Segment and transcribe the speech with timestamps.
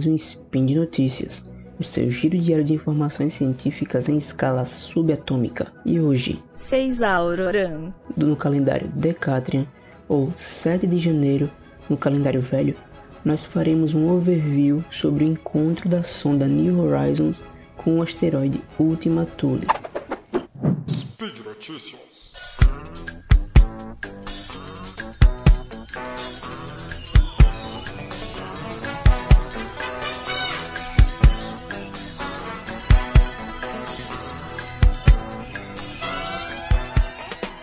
[0.00, 1.44] mais um Spin de Notícias,
[1.78, 5.70] o seu giro diário de informações científicas em escala subatômica.
[5.84, 9.66] E hoje, 6 Auroran, no calendário Decatrian,
[10.08, 11.50] ou 7 de janeiro
[11.88, 12.74] no calendário velho,
[13.22, 17.42] nós faremos um overview sobre o encontro da sonda New Horizons
[17.76, 19.66] com o asteroide Ultima Thule.
[20.88, 22.00] Speed Notícias.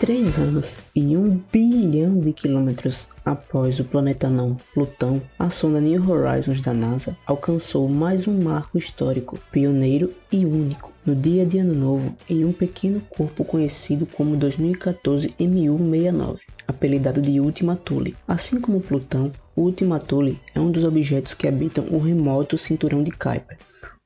[0.07, 6.09] Três anos e um bilhão de quilômetros após o planeta não Plutão, a sonda New
[6.09, 11.75] Horizons da NASA alcançou mais um marco histórico, pioneiro e único, no dia de Ano
[11.75, 18.15] Novo, em um pequeno corpo conhecido como 2014 MU-69, apelidado de Ultima Thule.
[18.25, 23.03] Assim como Plutão, o Ultima Thule é um dos objetos que habitam o remoto cinturão
[23.03, 23.57] de Kuiper,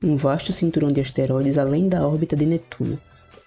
[0.04, 2.98] um vasto cinturão de asteroides além da órbita de Netuno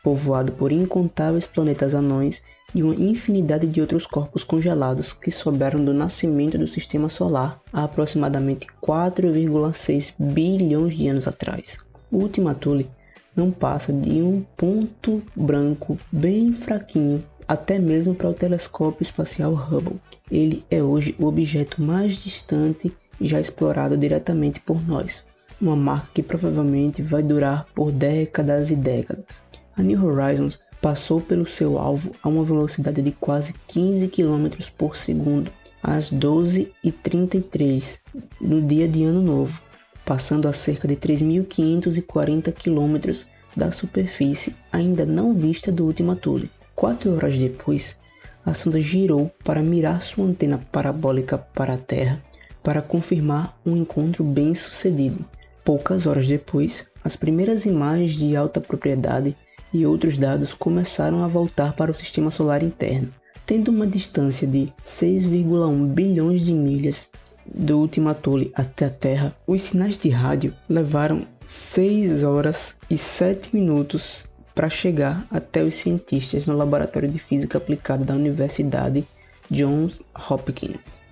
[0.04, 2.42] povoado por incontáveis planetas anões
[2.74, 7.84] e uma infinidade de outros corpos congelados que sobraram do nascimento do sistema solar há
[7.84, 11.78] aproximadamente 4,6 bilhões de anos atrás.
[12.12, 12.90] O Ultima Thule
[13.34, 20.00] não passa de um ponto branco bem fraquinho até mesmo para o telescópio espacial Hubble.
[20.30, 25.26] Ele é hoje o objeto mais distante já explorado diretamente por nós,
[25.60, 29.44] uma marca que provavelmente vai durar por décadas e décadas
[29.76, 34.94] a New Horizons passou pelo seu alvo a uma velocidade de quase 15 km por
[34.96, 35.50] segundo
[35.82, 38.00] às 12h33
[38.40, 39.60] no dia de Ano Novo,
[40.04, 43.24] passando a cerca de 3.540 km
[43.56, 46.50] da superfície ainda não vista do Ultima Thule.
[46.74, 47.96] Quatro horas depois,
[48.44, 52.22] a sonda girou para mirar sua antena parabólica para a Terra
[52.62, 55.24] para confirmar um encontro bem sucedido.
[55.64, 59.36] Poucas horas depois, as primeiras imagens de alta propriedade
[59.74, 63.12] e outros dados começaram a voltar para o sistema solar interno,
[63.44, 67.10] tendo uma distância de 6,1 bilhões de milhas
[67.44, 73.54] do Ultima Thule até a Terra, os sinais de rádio levaram 6 horas e 7
[73.54, 74.24] minutos
[74.54, 79.04] para chegar até os cientistas no Laboratório de Física Aplicada da Universidade
[79.50, 81.04] Johns Hopkins.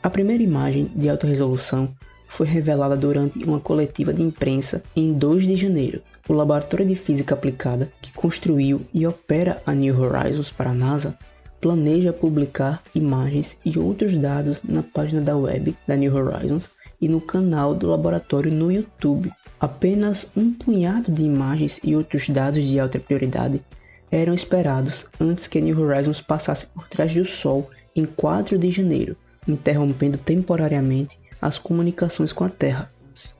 [0.00, 1.92] A primeira imagem de alta resolução
[2.36, 6.02] foi revelada durante uma coletiva de imprensa em 2 de janeiro.
[6.28, 11.18] O Laboratório de Física Aplicada, que construiu e opera a New Horizons para a NASA,
[11.62, 16.68] planeja publicar imagens e outros dados na página da web da New Horizons
[17.00, 19.32] e no canal do laboratório no YouTube.
[19.58, 23.62] Apenas um punhado de imagens e outros dados de alta prioridade
[24.10, 28.70] eram esperados antes que a New Horizons passasse por trás do Sol em 4 de
[28.70, 29.16] janeiro,
[29.48, 32.90] interrompendo temporariamente as comunicações com a Terra.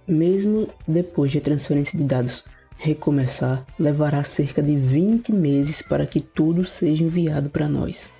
[0.06, 2.44] Mesmo depois de a transferência de dados
[2.78, 8.10] recomeçar, levará cerca de 20 meses para que tudo seja enviado para nós.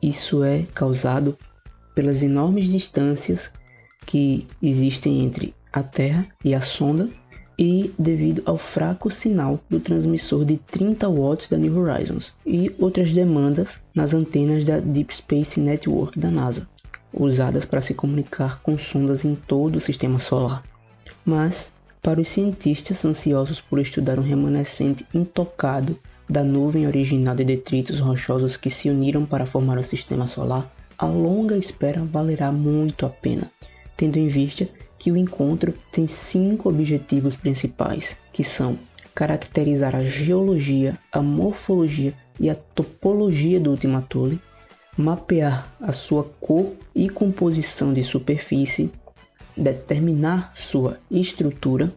[0.00, 1.36] Isso é causado
[1.94, 3.52] pelas enormes distâncias
[4.06, 7.08] que existem entre a Terra e a sonda
[7.58, 13.12] e devido ao fraco sinal do transmissor de 30 watts da New Horizons e outras
[13.12, 16.68] demandas nas antenas da Deep Space Network da NASA
[17.18, 20.62] usadas para se comunicar com sondas em todo o sistema solar.
[21.24, 27.98] Mas, para os cientistas ansiosos por estudar um remanescente intocado da nuvem original de detritos
[27.98, 33.08] rochosos que se uniram para formar o sistema solar, a longa espera valerá muito a
[33.08, 33.50] pena,
[33.96, 34.68] tendo em vista
[34.98, 38.78] que o encontro tem cinco objetivos principais, que são
[39.14, 44.40] caracterizar a geologia, a morfologia e a topologia do Ultima Thule,
[44.98, 48.90] mapear a sua cor e composição de superfície,
[49.56, 51.94] determinar sua estrutura,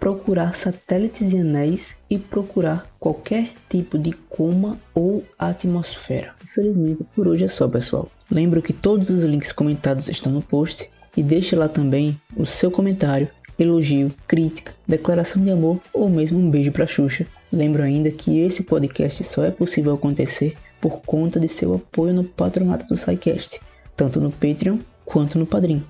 [0.00, 6.34] procurar satélites e anéis e procurar qualquer tipo de coma ou atmosfera.
[6.42, 8.10] Infelizmente, por hoje é só, pessoal.
[8.28, 12.70] Lembro que todos os links comentados estão no post e deixe lá também o seu
[12.70, 17.26] comentário, elogio, crítica, declaração de amor ou mesmo um beijo para Xuxa.
[17.52, 22.24] Lembro ainda que esse podcast só é possível acontecer por conta de seu apoio no
[22.24, 23.60] patronato do SciCast,
[23.96, 25.84] tanto no Patreon quanto no Padrim.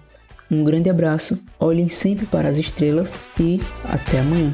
[0.50, 4.52] Um grande abraço, olhem sempre para as estrelas e até amanhã.